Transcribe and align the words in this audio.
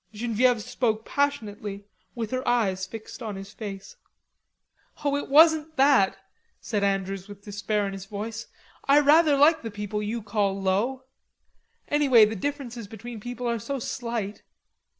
Genevieve 0.13 0.63
spoke 0.63 1.05
passionately, 1.05 1.85
with 2.15 2.31
her 2.31 2.47
eyes 2.47 2.87
fixed 2.87 3.21
on 3.21 3.35
his 3.35 3.53
face. 3.53 3.97
"Oh, 5.05 5.15
it 5.15 5.29
wasn't 5.29 5.75
that," 5.75 6.17
said 6.59 6.83
Andrews 6.83 7.27
with 7.27 7.43
despair 7.43 7.85
in 7.85 7.93
his 7.93 8.07
voice. 8.07 8.47
"I 8.87 8.99
rather 8.99 9.37
like 9.37 9.61
the 9.61 9.69
people 9.69 10.01
you 10.01 10.23
call 10.23 10.59
low. 10.59 11.03
Anyway, 11.87 12.25
the 12.25 12.35
differences 12.35 12.87
between 12.87 13.19
people 13.19 13.47
are 13.47 13.59
so 13.59 13.77
slight...." 13.77 14.41